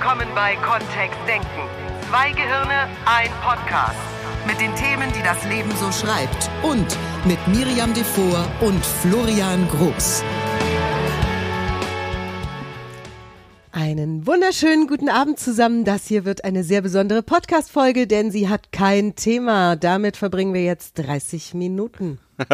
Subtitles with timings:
[0.00, 1.46] willkommen bei Kontext Denken.
[2.08, 3.98] Zwei Gehirne, ein Podcast.
[4.46, 6.48] Mit den Themen, die das Leben so schreibt.
[6.62, 6.96] Und
[7.26, 10.24] mit Miriam Devor und Florian Groß.
[13.72, 15.84] Einen wunderschönen guten Abend zusammen.
[15.84, 19.76] Das hier wird eine sehr besondere Podcast-Folge, denn sie hat kein Thema.
[19.76, 22.18] Damit verbringen wir jetzt 30 Minuten.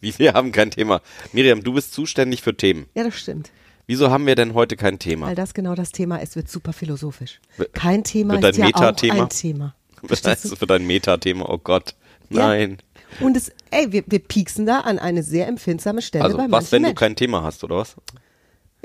[0.00, 1.02] Wie wir haben kein Thema.
[1.34, 2.86] Miriam, du bist zuständig für Themen.
[2.94, 3.50] Ja, das stimmt.
[3.88, 5.28] Wieso haben wir denn heute kein Thema?
[5.28, 7.40] Weil das genau das Thema ist, wird super philosophisch.
[7.72, 9.22] Kein Thema Wird ist ein ja auch Metathema?
[9.22, 9.74] ein Thema.
[10.10, 11.46] Heißt das für dein Metathema?
[11.48, 11.94] Oh Gott.
[12.28, 12.78] Nein.
[13.20, 16.70] Und es, ey, wir, wir pieksen da an eine sehr empfindsame Stelle Also bei was,
[16.70, 16.98] wenn du Menschen.
[16.98, 17.96] kein Thema hast, oder was?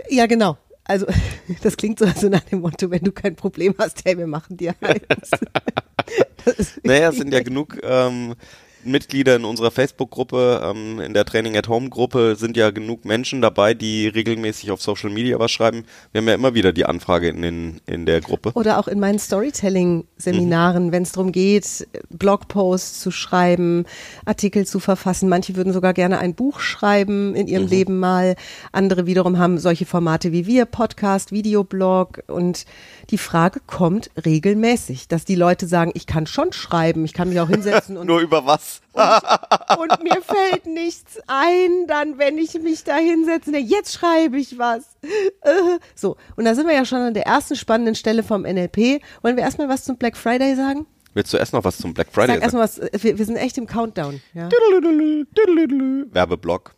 [0.09, 0.57] Ja, genau.
[0.85, 1.05] Also,
[1.63, 4.55] das klingt so also nach dem Motto, wenn du kein Problem hast, hey, wir machen
[4.55, 5.31] dir eins.
[6.84, 8.35] Naja, es sind ja genug ähm,
[8.86, 13.74] Mitglieder in unserer Facebook-Gruppe, ähm, in der Training at Home-Gruppe sind ja genug Menschen dabei,
[13.74, 15.85] die regelmäßig auf Social Media was schreiben.
[16.12, 18.52] Wir haben ja immer wieder die Anfrage in, den, in der Gruppe.
[18.54, 23.85] Oder auch in meinen Storytelling-Seminaren, wenn es darum geht, Blogposts zu schreiben,
[24.26, 25.29] Artikel zu verfassen.
[25.29, 28.35] Manche würden sogar gerne ein Buch schreiben in ihrem Leben mal.
[28.72, 32.24] Andere wiederum haben solche Formate wie wir, Podcast, Videoblog.
[32.27, 32.66] Und
[33.10, 37.40] die Frage kommt regelmäßig, dass die Leute sagen, ich kann schon schreiben, ich kann mich
[37.40, 38.73] auch hinsetzen und Nur über was?
[38.93, 44.57] Und mir fällt nichts ein, dann, wenn ich mich da hinsetze, ne, jetzt schreibe ich
[44.57, 44.84] was.
[45.96, 49.01] So, und da sind wir ja schon an der ersten spannenden Stelle vom NLP.
[49.21, 50.85] Wollen wir erstmal was zum Black Friday sagen?
[51.13, 53.35] Willst du erst noch was zum Black Friday Sag erstmal was, äh, wir, wir sind
[53.35, 54.21] echt im Countdown.
[54.34, 54.49] Ja.
[56.12, 56.74] Werbeblock.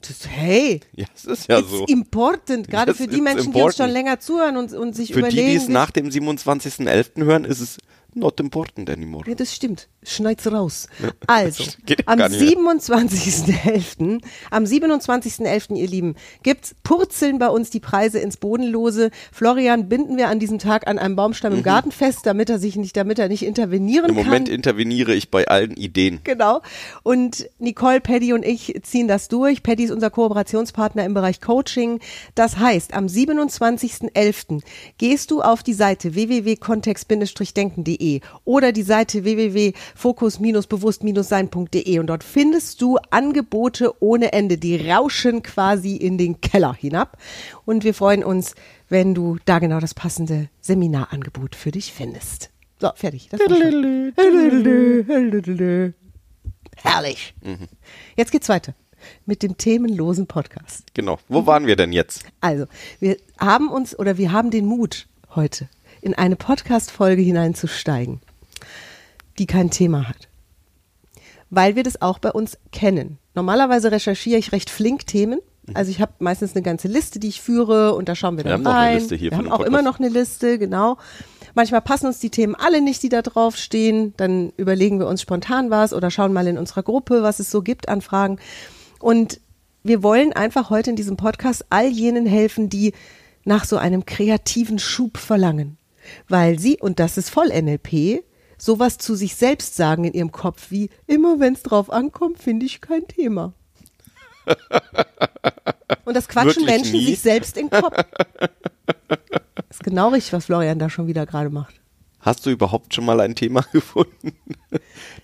[0.00, 1.84] Das, hey, Ja, es ist ja it's so.
[1.86, 3.92] important, gerade für die Menschen, die uns schon important.
[3.92, 5.48] länger zuhören und, und sich Für die, überlegen.
[5.50, 7.22] die es wie- nach dem 27.11.
[7.24, 7.78] hören, ist es
[8.14, 9.24] not important anymore.
[9.28, 9.88] Ja, das stimmt.
[10.02, 10.88] Schneid's raus.
[11.28, 12.50] Also, ja am gar nicht mehr.
[12.76, 19.10] 27.11., am 27.11., ihr Lieben, gibt's purzeln bei uns die Preise ins Bodenlose.
[19.30, 22.76] Florian binden wir an diesem Tag an einem Baumstamm im Garten fest, damit er sich
[22.76, 24.18] nicht, damit er nicht intervenieren Mhm.
[24.18, 24.26] Im kann.
[24.26, 26.20] Moment interveniere ich bei allen Ideen.
[26.24, 26.60] Genau.
[27.02, 29.62] Und Nicole, Paddy und ich ziehen das durch.
[29.62, 32.00] Paddy ist unser Kooperationspartner im Bereich Coaching.
[32.34, 34.62] Das heißt, am 27.11.
[34.98, 38.01] gehst du auf die Seite www.kontext-denken.de
[38.44, 44.58] oder die Seite www.fokus-bewusst-sein.de und dort findest du Angebote ohne Ende.
[44.58, 47.18] Die rauschen quasi in den Keller hinab.
[47.64, 48.54] Und wir freuen uns,
[48.88, 52.50] wenn du da genau das passende Seminarangebot für dich findest.
[52.80, 53.28] So, fertig.
[56.76, 57.34] Herrlich.
[58.16, 58.74] Jetzt geht's weiter
[59.26, 60.84] mit dem themenlosen Podcast.
[60.94, 61.18] Genau.
[61.28, 62.24] Wo waren wir denn jetzt?
[62.40, 62.66] Also,
[63.00, 65.68] wir haben uns oder wir haben den Mut heute
[66.02, 68.20] in eine Podcast-Folge hineinzusteigen,
[69.38, 70.28] die kein Thema hat.
[71.48, 73.18] Weil wir das auch bei uns kennen.
[73.34, 75.40] Normalerweise recherchiere ich recht flink Themen.
[75.74, 78.50] Also ich habe meistens eine ganze Liste, die ich führe und da schauen wir Wir
[78.50, 78.98] dann haben noch eine rein.
[78.98, 79.84] Liste hier wir haben auch immer Podcast.
[79.84, 80.98] noch eine Liste, genau.
[81.54, 84.12] Manchmal passen uns die Themen alle nicht, die da drauf stehen.
[84.16, 87.62] Dann überlegen wir uns spontan was oder schauen mal in unserer Gruppe, was es so
[87.62, 88.38] gibt an Fragen.
[88.98, 89.40] Und
[89.84, 92.92] wir wollen einfach heute in diesem Podcast all jenen helfen, die
[93.44, 95.76] nach so einem kreativen Schub verlangen.
[96.28, 98.24] Weil sie, und das ist voll NLP,
[98.58, 102.66] sowas zu sich selbst sagen in ihrem Kopf wie, immer wenn es drauf ankommt, finde
[102.66, 103.54] ich kein Thema.
[106.04, 107.06] Und das quatschen Wirklich Menschen nie?
[107.06, 107.96] sich selbst in den Kopf.
[109.70, 111.80] ist genau richtig, was Florian da schon wieder gerade macht.
[112.20, 114.32] Hast du überhaupt schon mal ein Thema gefunden?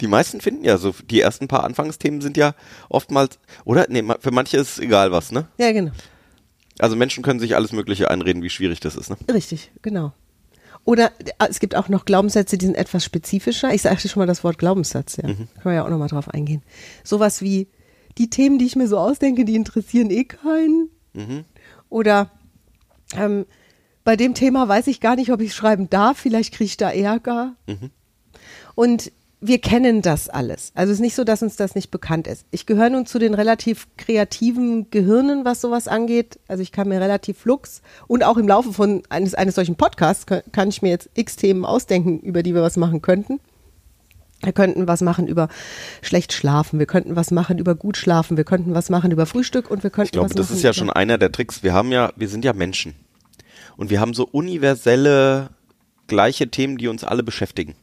[0.00, 2.54] Die meisten finden ja so, die ersten paar Anfangsthemen sind ja
[2.88, 3.86] oftmals, oder?
[3.88, 5.48] Nee, für manche ist egal was, ne?
[5.58, 5.92] Ja, genau.
[6.78, 9.16] Also Menschen können sich alles Mögliche einreden, wie schwierig das ist, ne?
[9.32, 10.12] Richtig, genau.
[10.88, 13.74] Oder äh, es gibt auch noch Glaubenssätze, die sind etwas spezifischer.
[13.74, 15.24] Ich sagte schon mal das Wort Glaubenssatz, ja.
[15.24, 16.62] Können wir ja auch noch mal drauf eingehen.
[17.04, 17.68] Sowas wie,
[18.16, 20.88] die Themen, die ich mir so ausdenke, die interessieren eh keinen.
[21.90, 22.30] Oder
[23.14, 23.44] ähm,
[24.02, 26.90] bei dem Thema weiß ich gar nicht, ob ich schreiben darf, vielleicht kriege ich da
[26.90, 27.54] Ärger.
[28.74, 30.72] Und wir kennen das alles.
[30.74, 32.44] Also es ist nicht so, dass uns das nicht bekannt ist.
[32.50, 36.40] Ich gehöre nun zu den relativ kreativen Gehirnen, was sowas angeht.
[36.48, 40.26] Also ich kann mir relativ flux und auch im Laufe von eines, eines solchen Podcasts
[40.26, 43.38] kann, ich mir jetzt x Themen ausdenken, über die wir was machen könnten.
[44.42, 45.48] Wir könnten was machen über
[46.00, 49.70] schlecht schlafen, wir könnten was machen über gut schlafen, wir könnten was machen über Frühstück
[49.70, 51.62] und wir könnten Ich glaube, was das machen ist ja schon einer der Tricks.
[51.62, 52.94] Wir haben ja, wir sind ja Menschen.
[53.76, 55.50] Und wir haben so universelle,
[56.08, 57.74] gleiche Themen, die uns alle beschäftigen.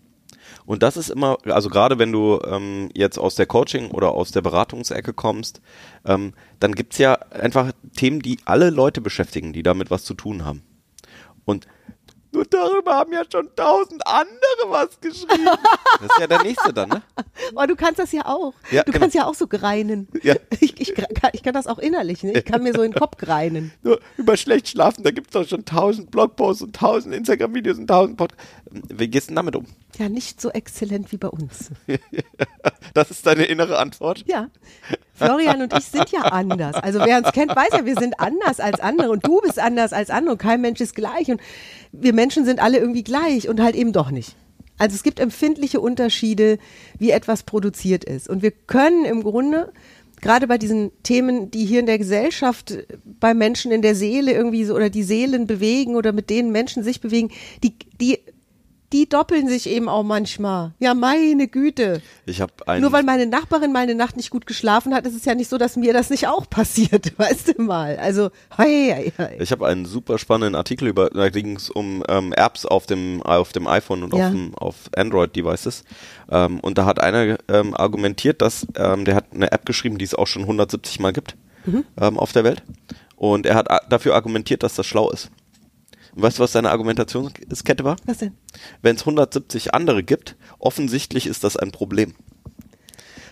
[0.66, 4.32] Und das ist immer, also gerade wenn du ähm, jetzt aus der Coaching oder aus
[4.32, 5.62] der Beratungsecke kommst,
[6.06, 10.44] ähm, dann gibt's ja einfach Themen, die alle Leute beschäftigen, die damit was zu tun
[10.44, 10.64] haben.
[11.46, 11.68] Und
[12.36, 15.46] nur darüber haben ja schon tausend andere was geschrieben.
[15.96, 17.02] Das ist ja der nächste dann, ne?
[17.56, 18.54] Oh, du kannst das ja auch.
[18.70, 19.04] Ja, du genau.
[19.04, 20.08] kannst ja auch so greinen.
[20.22, 20.36] Ja.
[20.60, 22.24] Ich, ich, kann, ich kann das auch innerlich.
[22.24, 22.34] Ne?
[22.34, 23.72] Ich kann mir so in den Kopf greinen.
[23.84, 27.88] Nur über schlecht schlafen, da gibt es doch schon tausend Blogposts und tausend Instagram-Videos und
[27.88, 28.44] tausend Podcasts.
[28.72, 29.66] Wie gehst du denn damit um?
[29.98, 31.72] Ja, nicht so exzellent wie bei uns.
[32.94, 34.24] Das ist deine innere Antwort?
[34.28, 34.50] Ja.
[35.16, 36.76] Florian und ich sind ja anders.
[36.76, 39.94] Also wer uns kennt, weiß ja, wir sind anders als andere und du bist anders
[39.94, 41.40] als andere und kein Mensch ist gleich und
[41.92, 44.36] wir Menschen sind alle irgendwie gleich und halt eben doch nicht.
[44.78, 46.60] Also es gibt empfindliche Unterschiede,
[47.00, 48.30] wie etwas produziert ist.
[48.30, 49.72] Und wir können im Grunde,
[50.22, 54.66] gerade bei diesen Themen, die hier in der Gesellschaft bei Menschen in der Seele irgendwie
[54.66, 57.32] so oder die Seelen bewegen oder mit denen Menschen sich bewegen,
[57.64, 58.20] die, die,
[58.94, 60.74] die doppeln sich eben auch manchmal.
[60.80, 62.02] Ja, meine Güte.
[62.26, 62.54] Ich habe.
[62.80, 65.50] Nur weil meine Nachbarin mal eine Nacht nicht gut geschlafen hat, ist es ja nicht
[65.50, 67.98] so, dass mir das nicht auch passiert, weißt du mal.
[67.98, 69.38] Also, hei, hei, hei.
[69.40, 73.22] Ich habe einen super spannenden Artikel über, da ging es um ähm, Apps auf dem,
[73.24, 74.28] auf dem iPhone und Ja.
[74.28, 75.84] auf, dem, auf Android-Devices.
[76.30, 80.06] Ähm, und da hat einer ähm, argumentiert, dass ähm, der hat eine App geschrieben, die
[80.06, 81.36] es auch schon 170 Mal gibt
[81.66, 81.84] Mhm.
[82.00, 82.62] ähm, auf der Welt.
[83.16, 85.32] Und er hat dafür argumentiert, dass das schlau ist.
[86.16, 87.98] Und weißt du, was seine Argumentationskette war?
[88.06, 88.34] Was denn?
[88.82, 92.14] Wenn es 170 andere gibt, offensichtlich ist das ein Problem.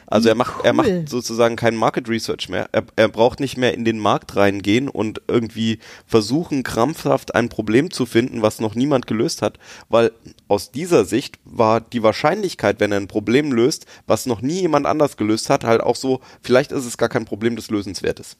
[0.05, 0.75] Also er macht, er cool.
[0.75, 2.69] macht sozusagen kein Market Research mehr.
[2.71, 7.89] Er, er braucht nicht mehr in den Markt reingehen und irgendwie versuchen, krampfhaft ein Problem
[7.89, 9.57] zu finden, was noch niemand gelöst hat,
[9.89, 10.11] weil
[10.47, 14.85] aus dieser Sicht war die Wahrscheinlichkeit, wenn er ein Problem löst, was noch nie jemand
[14.85, 18.37] anders gelöst hat, halt auch so, vielleicht ist es gar kein Problem des Lösenswertes.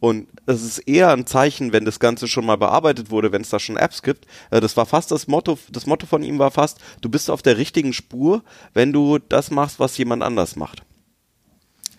[0.00, 3.50] Und es ist eher ein Zeichen, wenn das Ganze schon mal bearbeitet wurde, wenn es
[3.50, 4.26] da schon Apps gibt.
[4.50, 7.42] Äh, Das war fast das Motto, das Motto von ihm war fast, du bist auf
[7.42, 8.42] der richtigen Spur,
[8.72, 10.82] wenn du das machst, was jemand anders macht.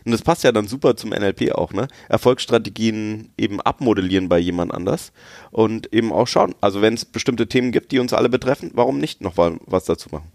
[0.03, 1.87] Und das passt ja dann super zum NLP auch, ne?
[2.09, 5.11] Erfolgsstrategien eben abmodellieren bei jemand anders
[5.51, 6.55] und eben auch schauen.
[6.59, 10.09] Also wenn es bestimmte Themen gibt, die uns alle betreffen, warum nicht noch was dazu
[10.11, 10.31] machen?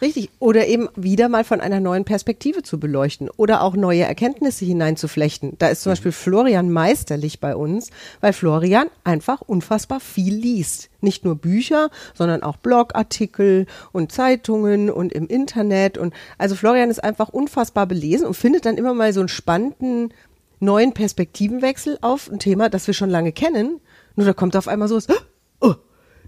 [0.00, 0.30] Richtig.
[0.38, 5.56] Oder eben wieder mal von einer neuen Perspektive zu beleuchten oder auch neue Erkenntnisse hineinzuflechten.
[5.58, 10.88] Da ist zum Beispiel Florian meisterlich bei uns, weil Florian einfach unfassbar viel liest.
[11.02, 15.98] Nicht nur Bücher, sondern auch Blogartikel und Zeitungen und im Internet.
[15.98, 20.14] Und also Florian ist einfach unfassbar belesen und findet dann immer mal so einen spannenden
[20.60, 23.80] neuen Perspektivenwechsel auf ein Thema, das wir schon lange kennen.
[24.16, 25.08] Nur da kommt auf einmal so, was,
[25.60, 25.74] oh,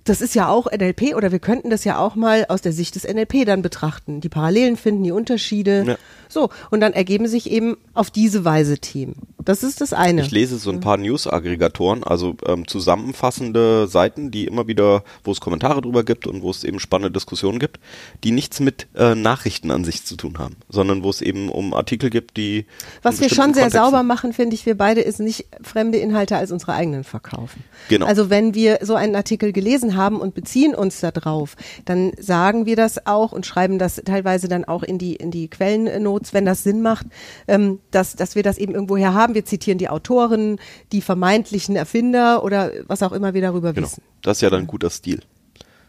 [0.04, 2.94] das ist ja auch NLP oder wir könnten das ja auch mal aus der Sicht
[2.94, 4.20] des NLP dann betrachten.
[4.20, 5.84] Die Parallelen finden, die Unterschiede.
[5.86, 5.96] Ja.
[6.28, 9.14] So, und dann ergeben sich eben auf diese Weise Themen.
[9.44, 10.22] Das ist das eine.
[10.22, 15.40] Ich lese so ein paar News-Aggregatoren, also ähm, zusammenfassende Seiten, die immer wieder, wo es
[15.40, 17.80] Kommentare drüber gibt und wo es eben spannende Diskussionen gibt,
[18.24, 21.74] die nichts mit äh, Nachrichten an sich zu tun haben, sondern wo es eben um
[21.74, 22.66] Artikel gibt, die
[23.02, 26.36] Was wir schon sehr Kontexten- sauber machen, finde ich, wir beide, ist nicht fremde Inhalte
[26.36, 27.64] als unsere eigenen verkaufen.
[27.88, 28.06] Genau.
[28.06, 32.66] Also wenn wir so einen Artikel gelesen haben und beziehen uns da drauf, dann sagen
[32.66, 36.44] wir das auch und schreiben das teilweise dann auch in die, in die Quellennotes, wenn
[36.44, 37.06] das Sinn macht,
[37.48, 39.31] ähm, dass, dass wir das eben irgendwoher haben.
[39.34, 40.58] Wir zitieren die Autoren,
[40.92, 43.86] die vermeintlichen Erfinder oder was auch immer wir darüber Genau.
[43.86, 44.02] wissen.
[44.22, 45.20] Das ist ja dann guter Stil.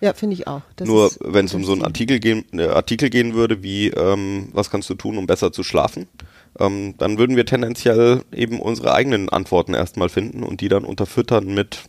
[0.01, 0.61] Ja, finde ich auch.
[0.75, 1.83] Das Nur wenn es um so einen.
[1.83, 5.63] Artikel gehen, äh, Artikel gehen würde, wie ähm, was kannst du tun, um besser zu
[5.63, 6.07] schlafen,
[6.59, 11.45] ähm, dann würden wir tendenziell eben unsere eigenen Antworten erstmal finden und die dann unterfüttern
[11.53, 11.83] mit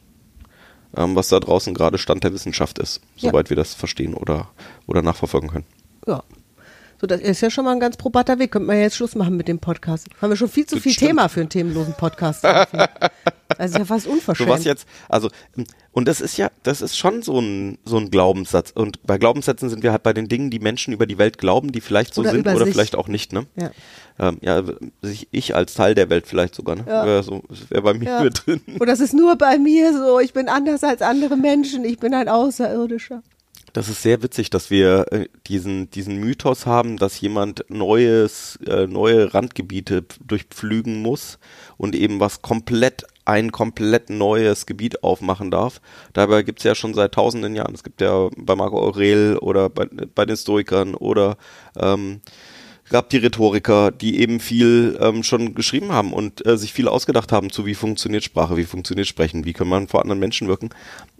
[0.97, 3.31] ähm, was da draußen gerade Stand der Wissenschaft ist, Ja.
[3.31, 4.51] soweit wir das verstehen oder,
[4.87, 5.67] oder nachverfolgen können.
[6.07, 6.23] Ja.
[7.05, 8.53] So, das ist ja schon mal ein ganz probater Weg.
[8.53, 10.07] Könnten wir jetzt Schluss machen mit dem Podcast.
[10.23, 11.11] Haben wir schon viel zu Das viel stimmt.
[11.11, 12.47] Thema für einen themenlosen Podcast.
[12.47, 12.79] also
[13.59, 14.49] ist ja fast unverschämt.
[14.49, 18.11] was jetzt, also, ähm, und das ist ja, das ist schon so ein, so ein
[18.11, 18.71] Glaubenssatz.
[18.71, 21.73] Und bei Glaubenssätzen sind wir halt bei den Dingen, die Menschen über die Welt glauben,
[21.73, 22.73] die vielleicht so Oder sind oder sich.
[22.73, 23.45] vielleicht auch nicht, ne?
[23.57, 23.71] Ja.
[24.19, 24.63] Ähm, ja,
[25.03, 26.85] sich, ich als Teil der Welt vielleicht sogar, ne?
[26.89, 27.05] Ja.
[27.05, 28.23] Wäre so, wäre bei mir Ja.
[28.25, 28.63] mit drin.
[28.81, 30.21] Und das ist nur bei mir so.
[30.21, 31.85] Ich bin anders als andere Menschen.
[31.85, 33.23] Ich bin ein Außerirdischer.
[33.75, 38.87] Das ist sehr witzig, dass wir äh, diesen, diesen Mythos haben, dass jemand neues, äh,
[38.87, 41.41] neue Randgebiete durchpflügen muss
[41.77, 45.81] und eben was komplett, ein komplett neues Gebiet aufmachen darf.
[46.13, 47.75] Dabei gibt's ja schon seit tausenden Jahren.
[47.75, 51.37] Es gibt ja bei Marco Aurel oder bei, bei den Stoikern oder
[51.77, 52.21] ähm,
[52.91, 57.33] gab die Rhetoriker, die eben viel ähm, schon geschrieben haben und äh, sich viel ausgedacht
[57.33, 60.71] haben zu wie funktioniert Sprache, wie funktioniert Sprechen, wie kann man vor anderen Menschen wirken.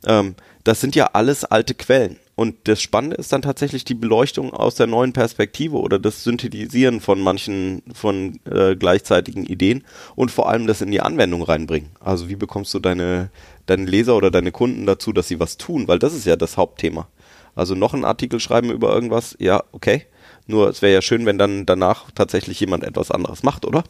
[0.07, 2.21] Ähm, das sind ja alles alte Quellen.
[2.37, 7.01] Und das Spannende ist dann tatsächlich die Beleuchtung aus der neuen Perspektive oder das Synthetisieren
[7.01, 9.85] von manchen von äh, gleichzeitigen Ideen
[10.17, 11.91] und vor allem das in die Anwendung reinbringen.
[12.01, 13.31] Also wie bekommst du deine,
[13.67, 15.87] deine Leser oder deine Kunden dazu, dass sie was tun?
[15.87, 17.09] Weil das ist ja das Hauptthema.
[17.55, 20.07] Also noch einen Artikel schreiben über irgendwas, ja, okay.
[20.47, 23.85] Nur es wäre ja schön, wenn dann danach tatsächlich jemand etwas anderes macht, oder?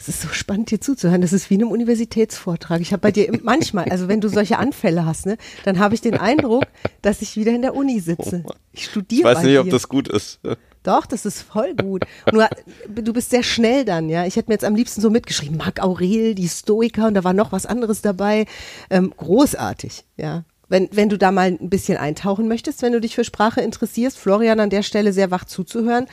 [0.00, 1.20] Es ist so spannend, dir zuzuhören.
[1.20, 2.80] Das ist wie in einem Universitätsvortrag.
[2.80, 6.00] Ich habe bei dir manchmal, also wenn du solche Anfälle hast, ne, dann habe ich
[6.00, 6.64] den Eindruck,
[7.02, 8.42] dass ich wieder in der Uni sitze.
[8.72, 9.60] Ich studiere Ich weiß nicht, dir.
[9.60, 10.40] ob das gut ist.
[10.84, 12.04] Doch, das ist voll gut.
[12.32, 12.48] Nur,
[12.88, 14.24] du bist sehr schnell dann, ja.
[14.24, 17.34] Ich hätte mir jetzt am liebsten so mitgeschrieben, Marc Aurel, die Stoiker und da war
[17.34, 18.46] noch was anderes dabei.
[18.88, 20.44] Ähm, großartig, ja.
[20.70, 24.16] Wenn, wenn du da mal ein bisschen eintauchen möchtest, wenn du dich für Sprache interessierst,
[24.16, 26.06] Florian an der Stelle sehr wach zuzuhören.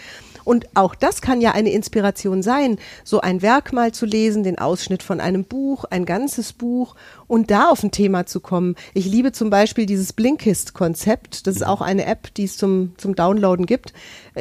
[0.47, 4.57] Und auch das kann ja eine Inspiration sein, so ein Werk mal zu lesen, den
[4.57, 6.95] Ausschnitt von einem Buch, ein ganzes Buch
[7.27, 8.75] und da auf ein Thema zu kommen.
[8.93, 11.47] Ich liebe zum Beispiel dieses Blinkist-Konzept.
[11.47, 13.91] Das ist auch eine App, die es zum, zum Downloaden gibt,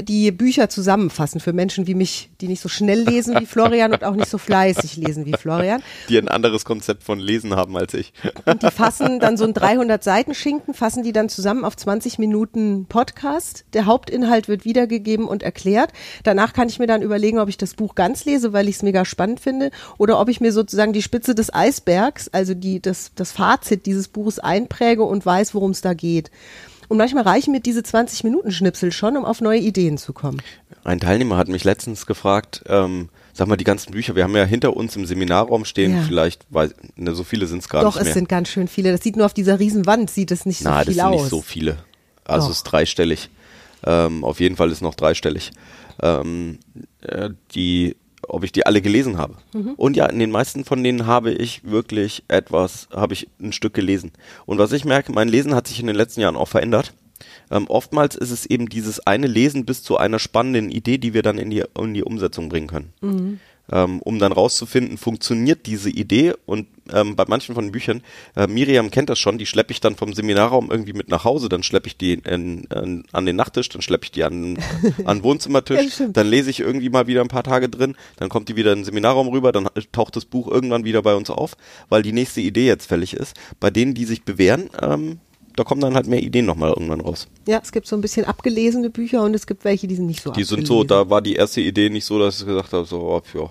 [0.00, 4.04] die Bücher zusammenfassen für Menschen wie mich, die nicht so schnell lesen wie Florian und
[4.04, 5.82] auch nicht so fleißig lesen wie Florian.
[6.08, 8.12] Die ein anderes Konzept von Lesen haben als ich.
[8.44, 12.20] Und die fassen dann so ein 300 Seiten Schinken, fassen die dann zusammen auf 20
[12.20, 13.64] Minuten Podcast.
[13.72, 15.90] Der Hauptinhalt wird wiedergegeben und erklärt.
[16.24, 18.82] Danach kann ich mir dann überlegen, ob ich das Buch ganz lese, weil ich es
[18.82, 23.12] mega spannend finde, oder ob ich mir sozusagen die Spitze des Eisbergs, also die, das,
[23.14, 26.30] das Fazit dieses Buches einpräge und weiß, worum es da geht.
[26.88, 30.40] Und manchmal reichen mir diese 20 Minuten Schnipsel schon, um auf neue Ideen zu kommen.
[30.84, 34.44] Ein Teilnehmer hat mich letztens gefragt, ähm, sag mal, die ganzen Bücher, wir haben ja
[34.44, 36.02] hinter uns im Seminarraum stehen, Ja.
[36.06, 38.14] vielleicht, weil, ne, so viele sind es gar Doch, nicht es mehr.
[38.14, 38.92] sind ganz schön viele.
[38.92, 41.04] Das sieht nur auf dieser riesen Wand, sieht es nicht so Na, viel das sind
[41.04, 41.20] aus.
[41.22, 41.78] nicht so viele.
[42.24, 42.50] Also Doch.
[42.52, 43.30] es ist dreistellig.
[43.84, 45.50] Ähm, auf jeden Fall ist noch dreistellig.
[46.02, 46.58] Ähm,
[47.02, 47.96] äh, die,
[48.28, 49.36] ob ich die alle gelesen habe.
[49.52, 49.74] Mhm.
[49.76, 53.74] Und ja, in den meisten von denen habe ich wirklich etwas, habe ich ein Stück
[53.74, 54.12] gelesen.
[54.44, 56.92] Und was ich merke, mein Lesen hat sich in den letzten Jahren auch verändert.
[57.50, 61.22] Ähm, oftmals ist es eben dieses eine Lesen bis zu einer spannenden Idee, die wir
[61.22, 62.92] dann in die, in die Umsetzung bringen können.
[63.00, 63.40] Mhm.
[63.70, 68.02] Ähm, um dann rauszufinden, funktioniert diese Idee und ähm, bei manchen von den Büchern,
[68.36, 71.48] äh, Miriam kennt das schon, die schleppe ich dann vom Seminarraum irgendwie mit nach Hause,
[71.48, 74.58] dann schleppe ich die in, in, an den Nachttisch, dann schleppe ich die an,
[75.04, 78.28] an den Wohnzimmertisch, Ja, dann lese ich irgendwie mal wieder ein paar Tage drin, dann
[78.28, 81.30] kommt die wieder in den Seminarraum rüber, dann taucht das Buch irgendwann wieder bei uns
[81.30, 81.56] auf,
[81.88, 83.36] weil die nächste Idee jetzt fällig ist.
[83.58, 85.18] Bei denen, die sich bewähren, ähm,
[85.56, 87.28] da kommen dann halt mehr Ideen nochmal irgendwann raus.
[87.48, 90.22] Ja, es gibt so ein bisschen abgelesene Bücher und es gibt welche, die sind nicht
[90.22, 90.76] so Die sind abgelesen.
[90.76, 93.50] so, da war die erste Idee nicht so, dass ich gesagt habe, so, oh, ja.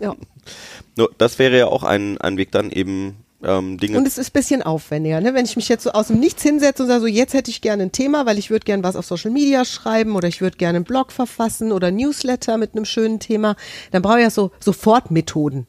[0.00, 0.16] Ja.
[0.96, 4.30] Nur, das wäre ja auch ein, ein Weg dann eben ähm, Dinge Und es ist
[4.30, 5.34] ein bisschen aufwendiger, ne?
[5.34, 7.60] Wenn ich mich jetzt so aus dem Nichts hinsetze und sage, so jetzt hätte ich
[7.62, 10.58] gerne ein Thema, weil ich würde gerne was auf Social Media schreiben oder ich würde
[10.58, 13.56] gerne einen Blog verfassen oder Newsletter mit einem schönen Thema,
[13.92, 15.66] dann brauche ich ja so Sofortmethoden,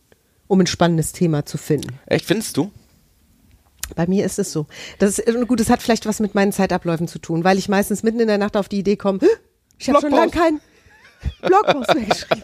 [0.48, 1.98] um ein spannendes Thema zu finden.
[2.08, 2.72] Echt, findest du?
[3.95, 4.67] Bei mir ist es so.
[5.00, 7.69] Das ist, und gut, das hat vielleicht was mit meinen Zeitabläufen zu tun, weil ich
[7.69, 9.27] meistens mitten in der Nacht auf die Idee komme, "Hä?
[9.77, 10.60] ich habe schon lange keinen
[11.41, 12.43] Blogpost mehr geschrieben.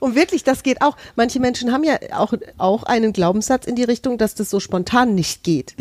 [0.00, 0.96] Und wirklich, das geht auch.
[1.14, 5.14] Manche Menschen haben ja auch, auch einen Glaubenssatz in die Richtung, dass das so spontan
[5.14, 5.74] nicht geht.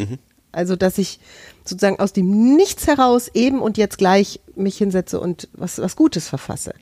[0.51, 1.20] Also, dass ich
[1.65, 6.29] sozusagen aus dem Nichts heraus eben und jetzt gleich mich hinsetze und was, was Gutes
[6.29, 6.74] verfasse.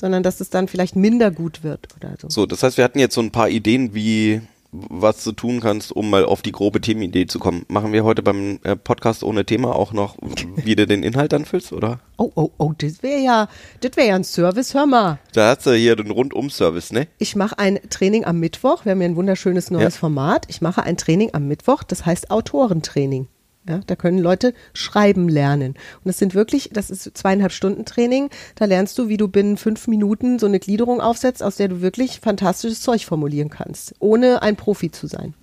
[0.00, 2.28] Sondern dass es dann vielleicht minder gut wird oder so.
[2.28, 5.92] So, das heißt, wir hatten jetzt so ein paar Ideen, wie was du tun kannst,
[5.92, 7.64] um mal auf die grobe Themenidee zu kommen.
[7.68, 10.16] Machen wir heute beim äh, Podcast ohne Thema auch noch,
[10.56, 12.00] wie du den Inhalt anfüllst, oder?
[12.18, 13.48] Oh, oh, oh, das wäre ja,
[13.80, 15.18] das wäre ja ein Service, hör mal.
[15.32, 17.08] Da hast du hier den Rundum-Service, ne?
[17.18, 18.84] Ich mache ein Training am Mittwoch.
[18.84, 20.00] Wir haben ja ein wunderschönes neues Ja.
[20.00, 20.46] Format.
[20.48, 23.28] Ich mache ein Training am Mittwoch, das heißt Autorentraining.
[23.68, 25.72] Ja, da können Leute schreiben lernen.
[25.72, 28.30] Und das sind wirklich, das ist zweieinhalb Stunden Training.
[28.54, 31.82] Da lernst du, wie du binnen fünf Minuten so eine Gliederung aufsetzt, aus der du
[31.82, 35.34] wirklich fantastisches Zeug formulieren kannst, ohne ein Profi zu sein.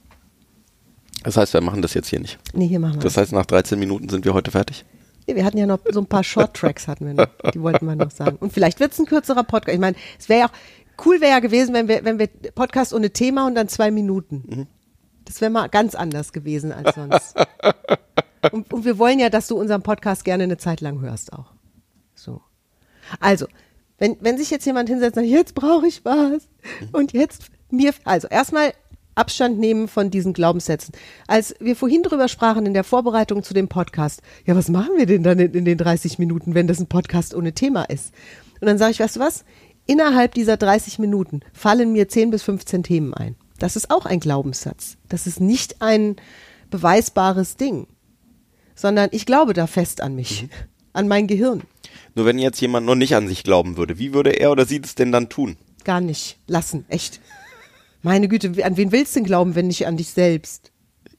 [1.23, 2.39] Das heißt, wir machen das jetzt hier nicht.
[2.53, 3.01] Nee, hier machen wir.
[3.01, 4.85] Das heißt, nach 13 Minuten sind wir heute fertig.
[5.27, 7.51] Nee, wir hatten ja noch so ein paar Short Tracks hatten wir noch.
[7.53, 8.37] Die wollten wir noch sagen.
[8.39, 9.73] Und vielleicht wird es ein kürzerer Podcast.
[9.73, 12.93] Ich meine, es wäre ja auch cool wäre ja gewesen, wenn wir, wenn wir Podcast
[12.93, 14.67] ohne Thema und dann zwei Minuten.
[15.25, 17.35] Das wäre mal ganz anders gewesen als sonst.
[18.51, 21.53] Und, und wir wollen ja, dass du unseren Podcast gerne eine Zeit lang hörst auch.
[22.13, 22.41] So.
[23.19, 23.47] Also,
[23.97, 26.47] wenn, wenn sich jetzt jemand hinsetzt und sagt, jetzt brauche ich was
[26.91, 28.73] und jetzt mir, also erstmal
[29.15, 30.93] Abstand nehmen von diesen Glaubenssätzen.
[31.25, 35.05] Als wir vorhin drüber sprachen in der Vorbereitung zu dem Podcast, ja, was machen wir
[35.05, 38.13] denn dann in, in den 30 Minuten, wenn das ein Podcast ohne Thema ist?
[38.59, 39.45] Und dann sage ich, weißt du was?
[39.87, 43.35] Innerhalb dieser 30 Minuten fallen mir 10 bis 15 Themen ein.
[43.57, 44.97] Das ist auch ein Glaubenssatz.
[45.07, 46.17] Das ist nicht ein
[46.69, 47.87] beweisbares Ding,
[48.75, 50.47] sondern ich glaube da fest an mich,
[50.93, 51.63] an mein Gehirn.
[52.15, 54.81] Nur wenn jetzt jemand noch nicht an sich glauben würde, wie würde er oder sie
[54.81, 55.57] das denn dann tun?
[55.83, 57.21] Gar nicht lassen, echt.
[58.01, 60.71] Meine Güte, an wen willst du denn glauben, wenn nicht an dich selbst?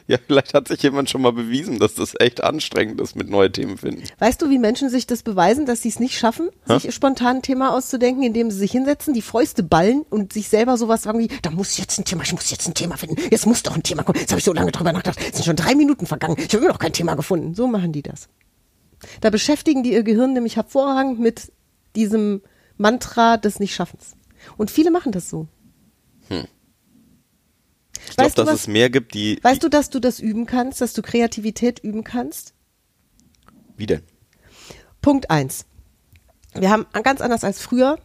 [0.17, 3.51] Ja, vielleicht hat sich jemand schon mal bewiesen, dass das echt anstrengend ist mit neue
[3.51, 4.03] Themen finden.
[4.19, 7.41] Weißt du, wie Menschen sich das beweisen, dass sie es nicht schaffen, sich spontan ein
[7.41, 11.27] Thema auszudenken, indem sie sich hinsetzen, die Fäuste ballen und sich selber sowas sagen wie,
[11.41, 13.83] da muss jetzt ein Thema, ich muss jetzt ein Thema finden, jetzt muss doch ein
[13.83, 16.37] Thema kommen, jetzt habe ich so lange drüber nachgedacht, es sind schon drei Minuten vergangen,
[16.37, 17.53] ich habe immer noch kein Thema gefunden.
[17.53, 18.29] So machen die das.
[19.19, 21.51] Da beschäftigen die ihr Gehirn nämlich hervorragend mit
[21.95, 22.41] diesem
[22.77, 24.15] Mantra des Nichtschaffens.
[24.55, 25.47] Und viele machen das so.
[28.09, 29.39] Ich glaube, dass was- es mehr gibt, die.
[29.43, 32.53] Weißt du, dass du das üben kannst, dass du Kreativität üben kannst?
[33.75, 34.01] Wie denn?
[35.01, 35.65] Punkt eins.
[36.53, 37.99] Wir haben ganz anders als früher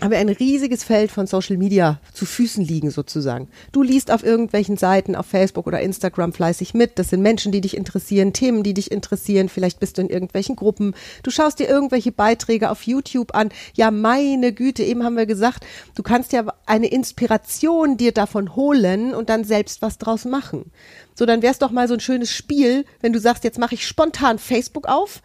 [0.00, 3.48] haben wir ein riesiges Feld von Social Media zu Füßen liegen sozusagen.
[3.70, 6.98] Du liest auf irgendwelchen Seiten, auf Facebook oder Instagram fleißig mit.
[6.98, 9.48] Das sind Menschen, die dich interessieren, Themen, die dich interessieren.
[9.48, 10.94] Vielleicht bist du in irgendwelchen Gruppen.
[11.22, 13.50] Du schaust dir irgendwelche Beiträge auf YouTube an.
[13.74, 19.14] Ja, meine Güte, eben haben wir gesagt, du kannst ja eine Inspiration dir davon holen
[19.14, 20.72] und dann selbst was draus machen.
[21.14, 23.86] So, dann wär's doch mal so ein schönes Spiel, wenn du sagst, jetzt mache ich
[23.86, 25.22] spontan Facebook auf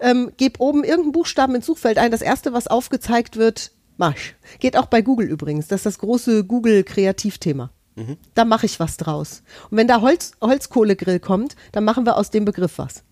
[0.00, 2.10] ähm, geb oben irgendeinen Buchstaben ins Suchfeld ein.
[2.10, 4.16] Das erste, was aufgezeigt wird, mach.
[4.16, 4.34] ich.
[4.58, 5.68] Geht auch bei Google übrigens.
[5.68, 7.70] Das ist das große Google-Kreativthema.
[8.34, 9.42] Da mache ich was draus.
[9.70, 13.04] Und wenn da Holz, Holzkohlegrill kommt, dann machen wir aus dem Begriff was.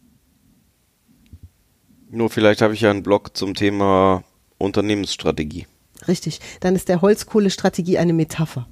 [2.10, 4.24] Nur vielleicht habe ich ja einen Blog zum Thema
[4.56, 5.66] Unternehmensstrategie.
[6.06, 6.40] Richtig.
[6.60, 8.66] Dann ist der Holzkohlestrategie eine Metapher.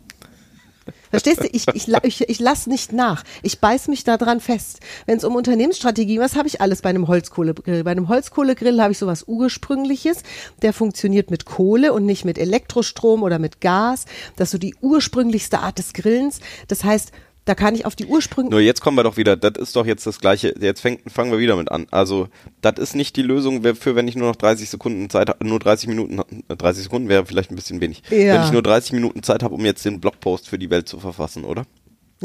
[1.10, 1.48] Verstehst du?
[1.52, 3.24] Ich, ich, ich, ich lass nicht nach.
[3.42, 4.80] Ich beiß mich da dran fest.
[5.06, 7.84] Wenn es um Unternehmensstrategie, was habe ich alles bei einem Holzkohlegrill?
[7.84, 10.22] Bei einem Holzkohlegrill habe ich sowas Ursprüngliches.
[10.62, 14.06] Der funktioniert mit Kohle und nicht mit Elektrostrom oder mit Gas.
[14.36, 16.40] Das ist so die ursprünglichste Art des Grillens.
[16.68, 17.12] Das heißt,
[17.46, 18.50] da kann ich auf die Ursprünge.
[18.50, 21.32] Nur jetzt kommen wir doch wieder, das ist doch jetzt das gleiche, jetzt fängt, fangen
[21.32, 21.86] wir wieder mit an.
[21.90, 22.28] Also,
[22.60, 25.58] das ist nicht die Lösung für, wenn ich nur noch 30 Sekunden Zeit habe, nur
[25.58, 28.02] 30 Minuten, äh, 30 Sekunden wäre vielleicht ein bisschen wenig.
[28.10, 28.34] Ja.
[28.34, 30.98] Wenn ich nur 30 Minuten Zeit habe, um jetzt den Blogpost für die Welt zu
[31.00, 31.64] verfassen, oder?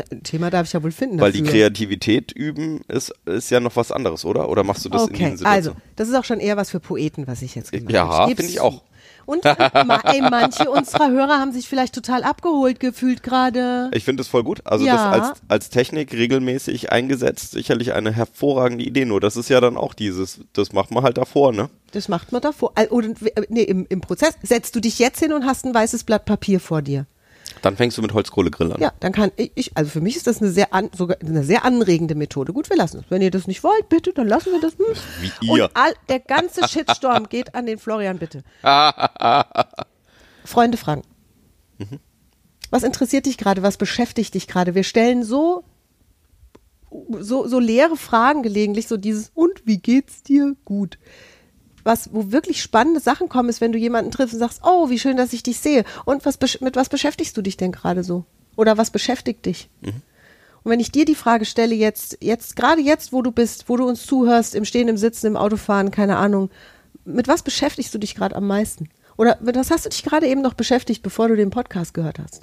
[0.10, 1.20] Ein Thema darf ich ja wohl finden.
[1.20, 1.44] Weil die.
[1.44, 4.48] Kreativität üben ist, ist ja noch was anderes, oder?
[4.50, 5.68] Oder machst du das in Okay, diesen Situationen?
[5.76, 8.30] also, das ist auch schon eher was für Poeten, was ich jetzt gemacht Ja, habe.
[8.30, 8.84] geb's finde ich auch.
[9.32, 13.90] Und ey, manche unserer Hörer haben sich vielleicht total abgeholt gefühlt gerade.
[13.94, 14.62] Ich finde es voll gut.
[14.66, 14.96] Also Ja.
[14.96, 19.06] das als, als Technik regelmäßig eingesetzt, sicherlich eine hervorragende Idee.
[19.06, 21.70] Nur das ist ja dann auch dieses, das macht man halt davor, ne?
[21.92, 22.74] Das macht man davor.
[22.90, 26.04] Oder, äh, nee, im, im Prozess setzt du dich jetzt hin und hast ein weißes
[26.04, 27.06] Blatt Papier vor dir.
[27.62, 28.82] Dann fängst du mit Holzkohlegrill an.
[28.82, 31.66] Ja, dann kann ich, also für mich ist das eine sehr an, sogar eine sehr
[31.66, 32.54] anregende Methode.
[32.54, 33.06] Gut, wir lassen es.
[33.10, 34.74] Wenn ihr das nicht wollt, bitte, dann lassen wir das.
[34.74, 35.32] Hm.
[35.40, 35.66] Wie ihr.
[35.66, 38.44] Und all, der ganze Shitstorm geht an den Florian, bitte.
[40.46, 41.04] Freunde fragen.
[42.70, 43.64] Was interessiert dich gerade?
[43.64, 44.76] Was beschäftigt dich gerade?
[44.76, 45.64] Wir stellen so,
[47.20, 50.56] so, so leere Fragen gelegentlich, so dieses, und wie geht's dir?
[50.66, 50.98] Gut.
[51.84, 55.00] Was, wo wirklich spannende Sachen kommen, ist, wenn du jemanden triffst und sagst, oh, wie
[55.00, 55.84] schön, dass ich dich sehe.
[56.06, 58.26] Und was, mit was beschäftigst du dich denn gerade so?
[58.56, 59.70] Oder was beschäftigt dich?
[60.64, 63.78] Und wenn ich dir die Frage stelle, jetzt, jetzt, gerade jetzt, wo du bist, wo
[63.78, 66.52] du uns zuhörst, im Stehen, im Sitzen, im Autofahren, keine Ahnung,
[67.04, 68.90] mit was beschäftigst du dich gerade am meisten?
[69.22, 72.42] Oder was hast du dich gerade eben noch beschäftigt, bevor du den Podcast gehört hast?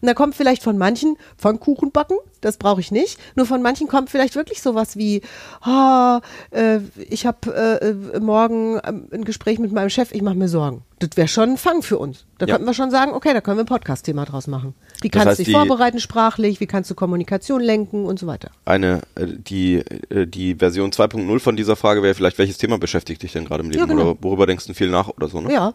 [0.00, 3.18] Und da kommt vielleicht von manchen Pfannkuchen backen, das brauche ich nicht.
[3.34, 5.22] Nur von manchen kommt vielleicht wirklich sowas wie,
[5.60, 6.20] ah,
[6.52, 10.48] äh, ich habe äh, äh, morgen ähm, ein Gespräch mit meinem Chef, ich mache mir
[10.48, 10.84] Sorgen.
[11.00, 12.26] Das wäre schon ein Fang für uns.
[12.38, 12.54] Da Ja.
[12.54, 14.74] könnten wir schon sagen, okay, da können wir ein Podcast-Thema draus machen.
[15.02, 18.28] Wie Das kannst heißt, du dich vorbereiten sprachlich, wie kannst du Kommunikation lenken und so
[18.28, 18.52] weiter.
[18.66, 23.20] Eine, äh, die, äh, die Version 2.0 von dieser Frage wäre vielleicht, welches Thema beschäftigt
[23.24, 23.80] dich denn gerade im Leben?
[23.80, 24.10] Ja, genau.
[24.12, 25.52] Oder worüber denkst du viel nach oder so, ne?
[25.52, 25.74] Ja.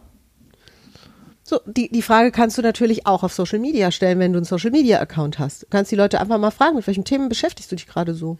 [1.48, 4.44] So, die, die Frage kannst du natürlich auch auf Social Media stellen, wenn du einen
[4.44, 5.62] Social Media Account hast.
[5.62, 8.36] Du kannst die Leute einfach mal fragen, mit welchen Themen beschäftigst du dich gerade so?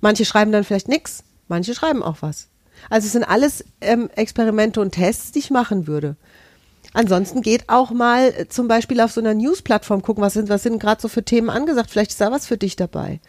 [0.00, 2.48] Manche schreiben dann vielleicht nix, manche schreiben auch was.
[2.88, 6.16] Also es sind alles ähm, Experimente und Tests, die ich machen würde.
[6.94, 10.62] Ansonsten geht auch mal äh, zum Beispiel auf so einer News-Plattform gucken, was sind, was
[10.62, 11.90] sind gerade so für Themen angesagt.
[11.90, 13.20] Vielleicht ist da was für dich dabei.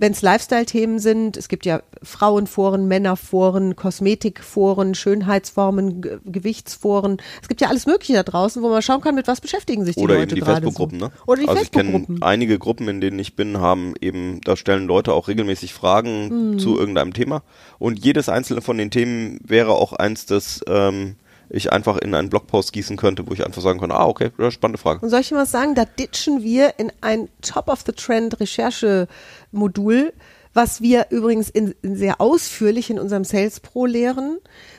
[0.00, 7.16] Wenn es Lifestyle-Themen sind, es gibt ja Frauenforen, Männerforen, Kosmetikforen, Schönheitsformen, Ge Gewichtsforen.
[7.42, 9.96] Es gibt ja alles Mögliche da draußen, wo man schauen kann, mit was beschäftigen sich
[9.96, 11.06] die Oder Leute eben die Facebook-Gruppen, so.
[11.06, 11.12] ne?
[11.26, 12.22] Oder die also ich kenne Facebook-Gruppen.
[12.22, 16.58] einige Gruppen, in denen ich bin, haben eben, da stellen Leute auch regelmäßig Fragen Mhm.
[16.60, 17.42] zu irgendeinem Thema.
[17.78, 21.16] Und jedes einzelne von den Themen wäre auch eins, das ähm,
[21.50, 24.78] ich einfach in einen Blogpost gießen könnte, wo ich einfach sagen kann, ah, okay, spannende
[24.78, 25.00] Frage.
[25.00, 25.74] Und soll ich dir was sagen?
[25.74, 30.12] Da ditchen wir in ein Top-of-the-Trend-Recherche-Modul,
[30.58, 34.38] was wir übrigens in, in sehr ausführlich in unserem Sales Pro lehren.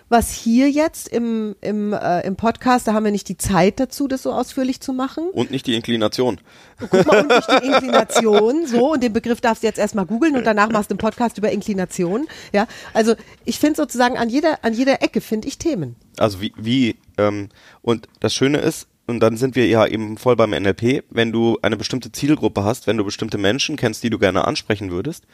[0.09, 4.09] Was hier jetzt im, im, äh, im Podcast, da haben wir nicht die Zeit dazu,
[4.09, 5.29] das so ausführlich zu machen.
[5.31, 6.41] Und nicht die Inklination.
[6.79, 10.35] Guck mal, und nicht die Inklination, so, und den Begriff darfst du jetzt erstmal googeln
[10.35, 12.27] und danach machst du einen Podcast über Inklination.
[12.51, 13.15] Ja, also
[13.45, 15.95] ich finde sozusagen an jeder, an jeder Ecke finde ich Themen.
[16.17, 17.47] Also wie, wie ähm,
[17.81, 21.57] und das Schöne ist, und dann sind wir ja eben voll beim NLP, wenn du
[21.63, 25.25] eine bestimmte Zielgruppe hast, wenn du bestimmte Menschen kennst, die du gerne ansprechen würdest,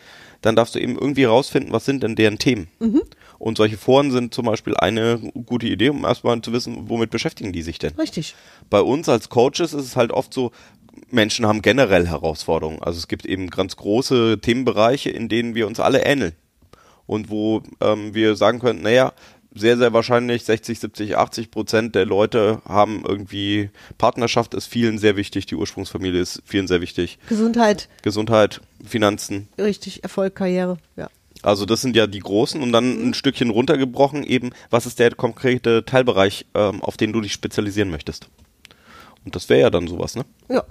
[0.42, 2.68] dann darfst du eben irgendwie rausfinden, was sind denn deren Themen.
[3.40, 7.52] Und solche Foren sind zum Beispiel eine gute Idee, um erstmal zu wissen, womit beschäftigen
[7.52, 7.94] die sich denn.
[7.96, 8.36] Richtig.
[8.70, 10.52] Bei uns als Coaches ist es halt oft so,
[11.12, 12.82] Menschen haben generell Herausforderungen.
[12.82, 16.34] Also es gibt eben ganz große Themenbereiche, in denen wir uns alle ähneln.
[17.08, 19.14] Und wo ähm, wir sagen können, naja,
[19.56, 25.16] sehr, sehr wahrscheinlich 60, 70, 80 Prozent der Leute haben irgendwie Partnerschaft ist vielen sehr
[25.16, 27.18] wichtig, die Ursprungsfamilie ist vielen sehr wichtig.
[27.30, 29.48] Gesundheit, Gesundheit, Finanzen.
[29.58, 31.10] richtig, Erfolg, Karriere, ja.
[31.42, 35.12] Also das sind ja die großen und dann ein Stückchen runtergebrochen eben, was ist der
[35.12, 38.30] konkrete Teilbereich, ähm, auf den du dich spezialisieren möchtest.
[39.24, 40.26] Und das wäre ja dann sowas, ne?
[40.50, 40.64] Ja.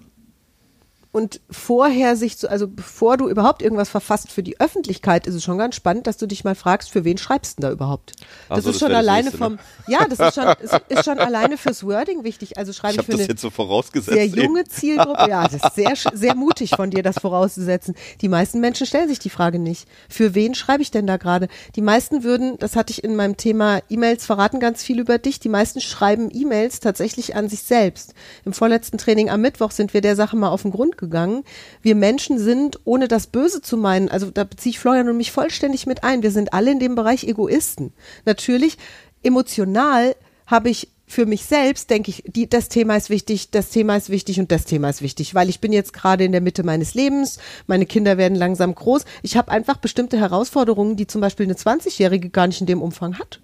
[1.14, 5.44] Und vorher sich zu, also bevor du überhaupt irgendwas verfasst für die Öffentlichkeit, ist es
[5.44, 8.14] schon ganz spannend, dass du dich mal fragst, für wen schreibst du denn da überhaupt?
[8.48, 9.44] Das so, ist das schon alleine nächste, ne?
[9.44, 12.58] vom, ja, das ist schon, ist, ist schon alleine fürs Wording wichtig.
[12.58, 14.12] Also schreibe Ich ich, für das eine jetzt so vorausgesetzt.
[14.12, 14.42] sehr eben.
[14.42, 15.30] junge Zielgruppe.
[15.30, 17.94] Ja, das ist sehr, sehr mutig von dir, das vorauszusetzen.
[18.20, 19.86] Die meisten Menschen stellen sich die Frage nicht.
[20.08, 21.46] Für wen schreibe ich denn da gerade?
[21.76, 25.38] Die meisten würden, das hatte ich in meinem Thema E-Mails verraten ganz viel über dich.
[25.38, 28.14] Die meisten schreiben E-Mails tatsächlich an sich selbst.
[28.44, 31.44] Im vorletzten Training am Mittwoch sind wir der Sache mal auf den Grund gegangen.
[31.82, 35.32] Wir Menschen sind, ohne das Böse zu meinen, also da beziehe ich Florian und mich
[35.32, 36.22] vollständig mit ein.
[36.22, 37.92] Wir sind alle in dem Bereich Egoisten.
[38.24, 38.78] Natürlich,
[39.22, 43.96] emotional habe ich für mich selbst denke ich, die, das Thema ist wichtig, das Thema
[43.96, 46.62] ist wichtig und das Thema ist wichtig, weil ich bin jetzt gerade in der Mitte
[46.62, 49.04] meines Lebens, meine Kinder werden langsam groß.
[49.22, 53.18] Ich habe einfach bestimmte Herausforderungen, die zum Beispiel eine 20-Jährige gar nicht in dem Umfang
[53.18, 53.40] hat.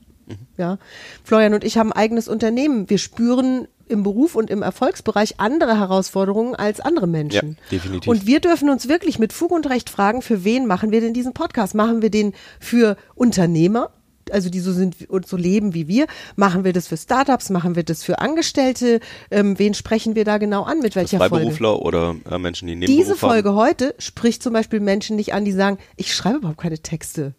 [0.56, 0.78] Ja,
[1.24, 2.88] Florian und ich haben ein eigenes Unternehmen.
[2.88, 7.58] Wir spüren im Beruf und im Erfolgsbereich andere Herausforderungen als andere Menschen.
[7.70, 8.08] Ja, definitiv.
[8.08, 11.12] Und wir dürfen uns wirklich mit Fug und Recht fragen, für wen machen wir denn
[11.12, 11.74] diesen Podcast?
[11.74, 13.90] Machen wir den für Unternehmer?
[14.30, 16.06] Also die so sind und so leben wie wir.
[16.36, 17.50] Machen wir das für Startups?
[17.50, 19.00] Machen wir das für Angestellte?
[19.30, 20.78] Ähm, wen sprechen wir da genau an?
[20.80, 21.34] Mit welcher Folge?
[21.34, 23.56] Freiberufler oder äh, Menschen, die Nebenberuf Diese Folge haben.
[23.56, 27.34] heute spricht zum Beispiel Menschen nicht an, die sagen, ich schreibe überhaupt keine Texte.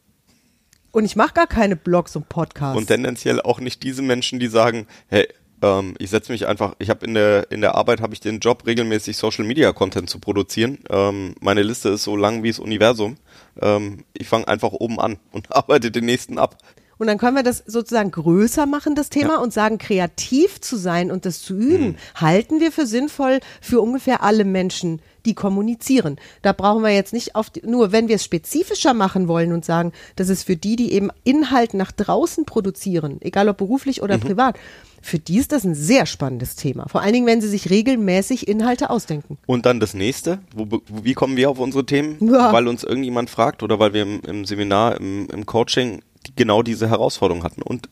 [0.91, 2.77] Und ich mache gar keine Blogs und Podcasts.
[2.77, 5.27] Und tendenziell auch nicht diese Menschen, die sagen, hey,
[5.61, 8.39] ähm, ich setze mich einfach, ich habe in der in der Arbeit habe ich den
[8.39, 10.79] Job regelmäßig Social Media Content zu produzieren.
[10.89, 13.17] Ähm, meine Liste ist so lang wie das Universum.
[13.61, 16.57] Ähm, ich fange einfach oben an und arbeite den nächsten ab.
[17.01, 19.39] Und dann können wir das sozusagen größer machen, das Thema, Ja.
[19.39, 24.21] und sagen, kreativ zu sein und das zu üben, halten wir für sinnvoll für ungefähr
[24.21, 26.17] alle Menschen, die kommunizieren.
[26.43, 29.65] Da brauchen wir jetzt nicht auf, die, nur wenn wir es spezifischer machen wollen und
[29.65, 34.19] sagen, das ist für die, die eben Inhalt nach draußen produzieren, egal ob beruflich oder
[34.19, 34.59] privat,
[35.01, 36.87] für die ist das ein sehr spannendes Thema.
[36.87, 39.39] Vor allen Dingen, wenn sie sich regelmäßig Inhalte ausdenken.
[39.47, 42.17] Und dann das nächste, wo, wie kommen wir auf unsere Themen?
[42.31, 42.53] Ja.
[42.53, 46.61] Weil uns irgendjemand fragt oder weil wir im, im Seminar, im, im Coaching die, genau
[46.63, 47.61] diese Herausforderung hatten.
[47.61, 47.89] Und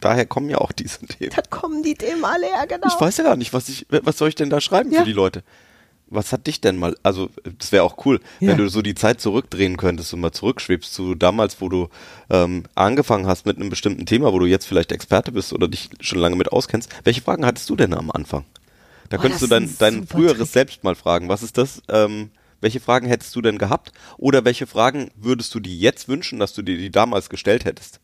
[0.00, 1.32] daher kommen ja auch diese Themen.
[1.34, 2.86] Da kommen die Themen alle her, genau.
[2.88, 5.00] Ich weiß ja gar nicht, was ich, was soll ich denn da schreiben Ja.
[5.00, 5.42] für die Leute?
[6.10, 8.48] Was hat dich denn mal, also das wäre auch cool, Ja.
[8.48, 11.88] wenn du so die Zeit zurückdrehen könntest und mal zurückschwebst zu damals, wo du
[12.30, 15.90] ähm, angefangen hast mit einem bestimmten Thema, wo du jetzt vielleicht Experte bist oder dich
[16.00, 16.88] schon lange mit auskennst.
[17.04, 18.44] Welche Fragen hattest du denn am Anfang?
[19.10, 20.50] Da Boah, könntest du dein, dein früheres tricky.
[20.52, 21.28] Selbst mal fragen.
[21.28, 21.82] Was ist das?
[21.88, 22.30] Ähm,
[22.60, 23.92] welche Fragen hättest du denn gehabt?
[24.16, 28.00] Oder welche Fragen würdest du dir jetzt wünschen, dass du dir die damals gestellt hättest?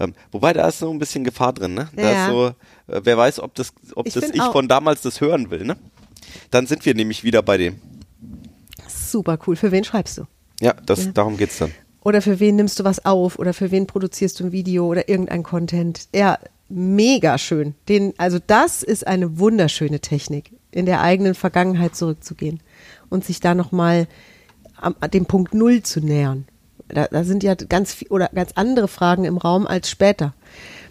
[0.00, 1.88] Ähm, wobei da ist so ein bisschen Gefahr drin, ne?
[1.94, 2.26] Da Ja.
[2.26, 2.46] ist so,
[2.92, 5.76] äh, wer weiß, ob das, ob Ich das ich von damals das hören will, ne?
[6.50, 7.80] Dann sind wir nämlich wieder bei dem.
[8.88, 9.56] Super cool.
[9.56, 10.24] Für wen schreibst du?
[10.60, 11.12] Ja, das, Ja.
[11.12, 11.72] darum geht's dann.
[12.04, 13.38] Oder für wen nimmst du was auf?
[13.38, 16.08] Oder für wen produzierst du ein Video oder irgendein Content?
[16.14, 16.38] Ja,
[16.68, 17.74] mega schön.
[17.88, 22.60] Den, also das ist eine wunderschöne Technik, in der eigenen Vergangenheit zurückzugehen
[23.12, 24.08] und sich da nochmal
[25.12, 26.46] dem Punkt Null zu nähern.
[26.88, 30.34] Da, da sind ja ganz viel, oder ganz andere Fragen im Raum als später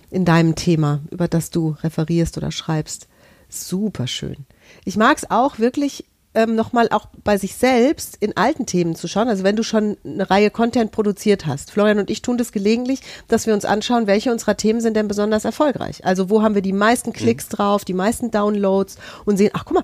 [0.09, 3.07] in deinem Thema, über das du referierst oder schreibst.
[3.49, 4.45] Super schön.
[4.85, 9.07] Ich mag es auch wirklich ähm, nochmal auch bei sich selbst in alten Themen zu
[9.07, 9.27] schauen.
[9.27, 11.71] Also wenn du schon eine Reihe Content produziert hast.
[11.71, 15.09] Florian und ich tun das gelegentlich, dass wir uns anschauen, welche unserer Themen sind denn
[15.09, 16.05] besonders erfolgreich.
[16.05, 19.77] Also wo haben wir die meisten Klicks drauf, die meisten Downloads und sehen, ach guck
[19.77, 19.83] mal,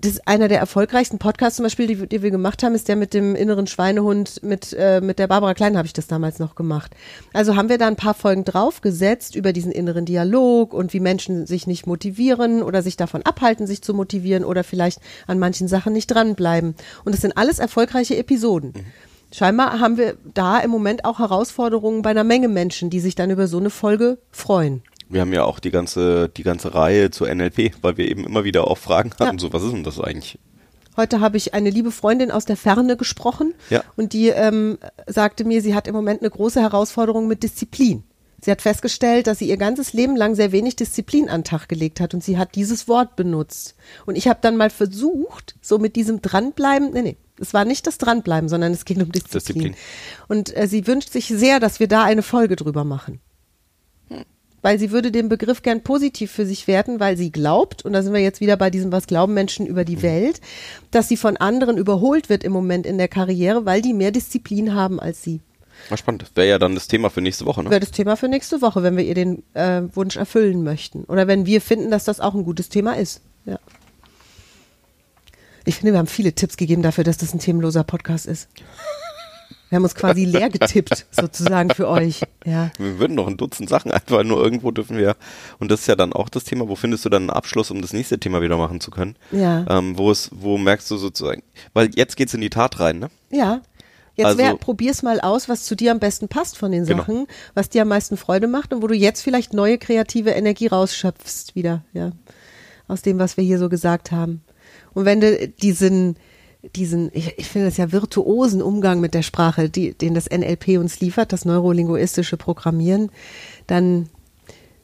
[0.00, 2.96] das ist einer der erfolgreichsten Podcasts zum Beispiel, die, die wir gemacht haben, ist der
[2.96, 6.54] mit dem inneren Schweinehund, mit, äh, mit der Barbara Klein habe ich das damals noch
[6.54, 6.94] gemacht.
[7.32, 11.46] Also haben wir da ein paar Folgen draufgesetzt über diesen inneren Dialog und wie Menschen
[11.46, 15.92] sich nicht motivieren oder sich davon abhalten, sich zu motivieren oder vielleicht an manchen Sachen
[15.92, 16.76] nicht dranbleiben.
[17.04, 18.74] Und das sind alles erfolgreiche Episoden.
[19.32, 23.30] Scheinbar haben wir da im Moment auch Herausforderungen bei einer Menge Menschen, die sich dann
[23.30, 24.82] über so eine Folge freuen.
[25.08, 28.44] Wir haben ja auch die ganze, die ganze Reihe zu NLP, weil wir eben immer
[28.44, 29.40] wieder auch Fragen hatten, Ja.
[29.40, 30.38] so was ist denn das eigentlich?
[30.96, 33.82] Heute habe ich eine liebe Freundin aus der Ferne gesprochen Ja.
[33.96, 38.02] und die ähm, sagte mir, sie hat im Moment eine große Herausforderung mit Disziplin.
[38.40, 41.68] Sie hat festgestellt, dass sie ihr ganzes Leben lang sehr wenig Disziplin an den Tag
[41.68, 43.74] gelegt hat und sie hat dieses Wort benutzt.
[44.06, 47.86] Und ich habe dann mal versucht, so mit diesem Dranbleiben, nee, nee, es war nicht
[47.86, 49.38] das Dranbleiben, sondern es ging um Disziplin.
[49.72, 49.74] Disziplin.
[50.28, 53.20] Und äh, sie wünscht sich sehr, dass wir da eine Folge drüber machen
[54.62, 58.02] weil sie würde den Begriff gern positiv für sich werten, weil sie glaubt, und da
[58.02, 60.40] sind wir jetzt wieder bei diesem, was glauben Menschen über die Welt,
[60.90, 64.74] dass sie von anderen überholt wird im Moment in der Karriere, weil die mehr Disziplin
[64.74, 65.40] haben als sie.
[65.88, 66.30] War spannend.
[66.34, 67.70] Wäre ja dann das Thema für nächste Woche, ne?
[67.70, 71.04] Wäre das Thema für nächste Woche, wenn wir ihr den äh, Wunsch erfüllen möchten.
[71.04, 73.22] Oder wenn wir finden, dass das auch ein gutes Thema ist.
[73.46, 73.58] Ja.
[75.64, 78.48] Ich finde, wir haben viele Tipps gegeben dafür, dass das ein themenloser Podcast ist.
[79.68, 82.22] Wir haben uns quasi leer getippt, sozusagen für euch.
[82.44, 82.70] Ja.
[82.78, 85.16] Wir würden noch ein Dutzend Sachen einfach nur irgendwo dürfen wir,
[85.58, 87.82] und das ist ja dann auch das Thema, wo findest du dann einen Abschluss, um
[87.82, 89.16] das nächste Thema wieder machen zu können?
[89.30, 89.66] Ja.
[89.68, 91.42] Ähm, wo es, wo merkst du sozusagen,
[91.74, 93.10] weil jetzt geht's in die Tat rein, ne?
[93.30, 93.60] Ja.
[94.16, 96.98] Jetzt Also- wär, probier's mal aus, was zu dir am besten passt von den Genau.
[97.02, 100.66] Sachen, was dir am meisten Freude macht und wo du jetzt vielleicht neue kreative Energie
[100.66, 102.10] rausschöpfst wieder, ja.
[102.88, 104.42] Aus dem, was wir hier so gesagt haben.
[104.94, 106.16] Und wenn du diesen,
[106.62, 110.78] diesen, ich, ich finde das ja virtuosen Umgang mit der Sprache, die, den das NLP
[110.78, 113.10] uns liefert, das neurolinguistische Programmieren,
[113.66, 114.08] dann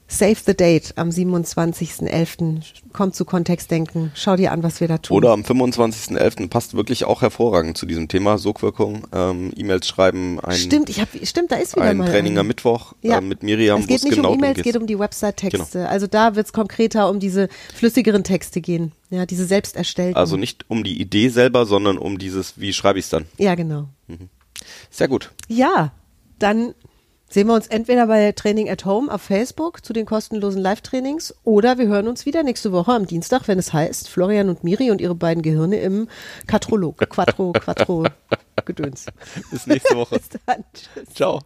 [0.07, 2.63] save the date am 27.11.
[2.93, 4.13] Kommt zu Kontextdenken.
[4.15, 5.17] Schau dir an, was wir da tun.
[5.17, 6.49] Oder am 25.11.
[6.49, 11.09] passt wirklich auch hervorragend zu diesem Thema, Sogwirkung, ähm, E-Mails schreiben, ein, Stimmt, ich hab,
[11.25, 13.19] stimmt, da ist wieder ein mal Training am Mittwoch Ja.
[13.19, 15.89] äh, mit Miriam, Es geht nicht genau um E-Mails, es geht um die Website-Texte.
[15.89, 18.93] Also da wird es konkreter um diese flüssigeren Texte gehen.
[19.11, 20.17] Ja, diese selbst erstellten.
[20.17, 23.27] Also nicht um die Idee selber, sondern um dieses, wie schreibe ich es dann.
[23.39, 23.89] Ja, genau.
[24.91, 25.33] Sehr gut.
[25.49, 25.93] Ja,
[26.39, 26.75] dann
[27.35, 31.79] sehen wir uns entweder bei Training at Home auf Facebook zu den kostenlosen Live-Trainings oder
[31.79, 35.01] wir hören uns wieder nächste Woche am Dienstag, wenn es heißt Florian und Miri und
[35.01, 36.07] ihre beiden Gehirne im
[36.47, 36.99] Quattrolog.
[37.11, 38.07] Quattro, Quattro,
[38.65, 39.07] Gedöns.
[39.51, 40.15] Bis nächste Woche.
[40.15, 40.63] Bis dann.
[40.73, 41.13] Tschüss.
[41.13, 41.41] Ciao.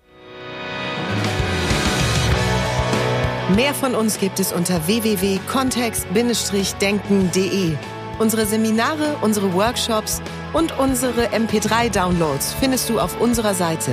[3.57, 7.72] Mehr von uns gibt es unter www.kontext-denken.de.
[8.18, 10.20] Unsere Seminare, unsere Workshops
[10.53, 13.92] und unsere MP3-Downloads findest du auf unserer Seite.